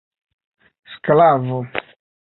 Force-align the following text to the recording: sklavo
sklavo 0.91 1.59